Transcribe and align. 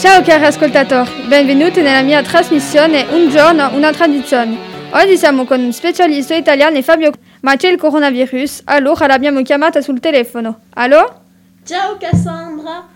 Ciao 0.00 0.22
cari 0.22 0.44
ascoltatori, 0.46 1.10
benvenuti 1.28 1.82
nella 1.82 2.02
mia 2.02 2.22
trasmissione 2.22 3.06
Un 3.10 3.28
giorno, 3.28 3.68
una 3.74 3.92
tradizione. 3.92 4.56
Oggi 4.92 5.16
siamo 5.16 5.44
con 5.44 5.60
un 5.60 5.72
specialista 5.72 6.34
italiano 6.34 6.80
Fabio, 6.82 7.12
ma 7.40 7.56
c'è 7.56 7.68
il 7.68 7.78
coronavirus, 7.78 8.62
allora 8.64 9.06
l'abbiamo 9.06 9.42
chiamata 9.42 9.80
sul 9.80 10.00
telefono. 10.00 10.60
Allo? 10.74 11.20
Ciao 11.64 11.96
Cassandra, 11.98 12.88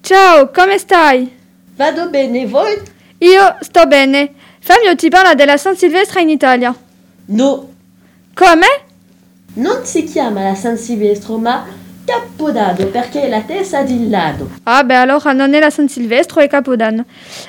Ciao, 0.00 0.50
come 0.50 0.78
stai? 0.78 1.38
vado 1.76 2.08
bene 2.10 2.46
voi? 2.46 2.76
Io 3.18 3.56
sto 3.60 3.86
bene. 3.86 4.32
Fabio 4.58 4.94
ti 4.96 5.08
parla 5.08 5.34
della 5.34 5.56
San 5.56 5.76
Silvestre 5.76 6.20
in 6.22 6.28
Italia? 6.30 6.74
No, 7.26 7.68
Come? 8.34 8.66
non 9.54 9.84
si 9.84 10.04
chiama 10.04 10.42
la 10.42 10.54
San 10.54 10.76
Silvestro 10.76 11.36
ma 11.38 11.66
Capodanno 12.04 12.86
perché 12.86 13.28
la 13.28 13.40
testa 13.42 13.82
di 13.82 14.08
lato. 14.08 14.50
Ah 14.64 14.82
beh, 14.82 14.96
allora 14.96 15.32
non 15.32 15.54
è 15.54 15.60
la 15.60 15.70
San 15.70 15.88
Silvestro, 15.88 16.40
è 16.40 16.48
Capodanno. 16.48 17.04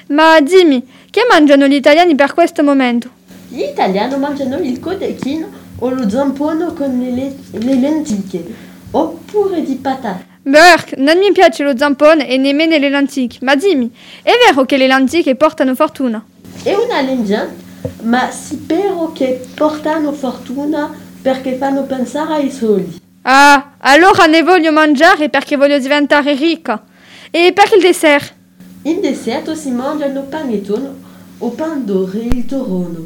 Ma 0.08 0.40
dimmi, 0.42 0.86
che 1.10 1.22
mangiano 1.30 1.68
gli 1.68 1.74
italiani 1.74 2.16
per 2.16 2.34
questo 2.34 2.64
momento? 2.64 3.10
Gli 3.48 3.62
italiani 3.62 4.18
mangiano 4.18 4.58
il 4.58 4.80
cotechino 4.80 5.48
o 5.80 5.90
lo 5.90 6.08
zampone 6.10 6.74
con 6.74 7.00
le, 7.00 7.12
le- 7.12 7.36
le 7.60 7.74
lenticchie 7.76 8.46
oppure 8.92 9.64
di 9.64 9.76
patate. 9.76 10.26
Berk, 10.44 10.94
non 10.98 11.18
mi 11.18 11.32
piace 11.32 11.64
lo 11.64 11.76
zampone 11.78 12.28
e 12.28 12.38
nemmeno 12.38 12.78
le 12.78 12.90
lenticchie. 12.90 13.40
Ma 13.44 13.56
dimmi, 13.56 13.92
è 14.22 14.32
vero 14.48 14.66
che 14.66 14.78
le 14.78 14.88
lenticchie 14.88 15.36
portano 15.36 15.76
fortuna? 15.76 16.24
È 16.64 16.74
una 16.74 17.02
leggenda, 17.02 17.50
ma 18.04 18.30
spero 18.32 19.12
che 19.12 19.42
portano 19.56 20.12
fortuna 20.12 20.90
perché 21.22 21.56
fanno 21.56 21.84
pensare 21.84 22.34
ai 22.36 22.52
soldi. 22.52 23.00
Ah, 23.24 23.74
allora 23.78 24.26
ne 24.26 24.42
voglio 24.42 24.72
mangiare 24.72 25.30
perché 25.30 25.56
voglio 25.56 25.78
diventare 25.78 26.34
ricca. 26.34 26.84
E 27.30 27.52
per 27.54 27.70
il 27.76 27.82
dessert? 27.82 28.34
In 28.84 29.00
deserto 29.00 29.54
si 29.54 29.70
mangiano 29.70 30.24
panettone 30.24 30.90
o 31.38 31.50
pandore 31.52 32.18
il 32.18 32.46
torrono. 32.46 33.06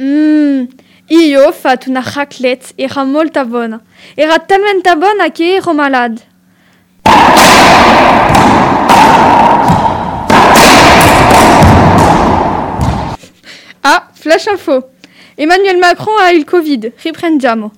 Mmm, 0.00 0.64
io 1.06 1.46
ho 1.46 1.52
fatto 1.52 1.90
una 1.90 2.02
raclette, 2.04 2.72
era 2.74 3.04
molto 3.04 3.44
buona. 3.46 3.80
Era 4.14 4.38
talmente 4.40 4.96
buona 4.96 5.30
che 5.30 5.54
ero 5.54 5.72
malade. 5.72 6.30
Ah, 13.84 14.08
flash 14.12 14.46
info. 14.46 14.90
Emmanuel 15.36 15.76
Macron 15.78 16.20
ha 16.20 16.30
il 16.30 16.44
Covid, 16.44 16.92
riprendiamo. 17.00 17.72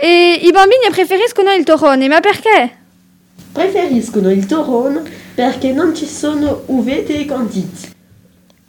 E 0.00 0.38
i 0.42 0.52
bambini 0.52 0.88
preferiscono 0.92 1.52
il 1.52 1.64
torrone, 1.64 2.06
ma 2.06 2.20
perché? 2.20 2.76
Preferiscono 3.50 4.30
il 4.30 4.46
torrono 4.46 5.02
perché 5.34 5.72
non 5.72 5.92
ci 5.92 6.06
sono 6.06 6.62
uvette 6.66 7.18
e 7.18 7.24
canditi. 7.24 7.90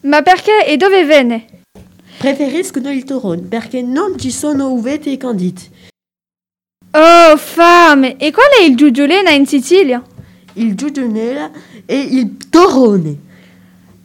Ma 0.02 0.23
perché 0.23 0.66
e 0.66 0.75
dove 0.75 1.05
viene? 1.05 1.45
Preferiscono 2.17 2.89
il 2.89 3.03
torrono 3.03 3.44
perché 3.47 3.83
non 3.83 4.17
ci 4.17 4.31
sono 4.31 4.71
uvette 4.71 5.11
e 5.11 5.17
canditi. 5.17 5.69
Oh, 6.94 7.38
fame! 7.38 8.17
E 8.17 8.31
qual 8.31 8.49
è 8.59 8.64
il 8.64 8.75
giugiolena 8.75 9.30
in 9.30 9.45
Sicilia? 9.45 10.02
Il 10.53 10.73
giugionella 10.73 11.52
e 11.86 11.95
il 11.95 12.38
torrone. 12.49 13.16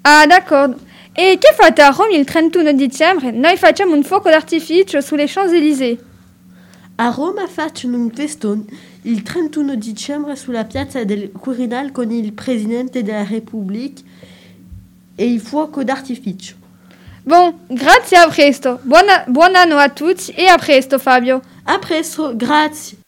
Ah, 0.02 0.26
d'accordo. 0.26 0.76
E 1.14 1.38
che 1.40 1.54
fate 1.56 1.80
a 1.80 1.88
Roma 1.88 2.14
il 2.14 2.26
31 2.26 2.72
dicembre? 2.72 3.30
Noi 3.30 3.56
facciamo 3.56 3.94
un 3.94 4.02
fuoco 4.02 4.28
d'artificio 4.28 5.00
sulle 5.00 5.24
Champs-Élysées. 5.26 6.12
A 6.96 7.10
Roma 7.10 7.48
facciano 7.48 7.96
un 7.96 8.10
festone 8.10 8.64
il 9.02 9.22
31 9.22 9.74
dicembre 9.74 10.36
sulla 10.36 10.64
piazza 10.64 11.02
del 11.02 11.32
Quirinal 11.32 11.90
con 11.90 12.10
il 12.12 12.32
Presidente 12.32 13.02
della 13.02 13.24
Repubblica 13.24 14.00
e 15.16 15.24
il 15.24 15.40
fuoco 15.40 15.82
d'artificio. 15.82 16.54
Bon, 17.22 17.52
grazie 17.66 18.18
a 18.18 18.28
presto. 18.28 18.78
Buona- 18.82 19.24
buon 19.26 19.56
anno 19.56 19.76
a 19.76 19.88
tutti 19.88 20.30
e 20.32 20.46
a 20.46 20.56
presto, 20.56 20.98
Fabio. 21.00 21.40
A 21.64 21.78
presto, 21.78 22.36
grazie. 22.36 23.03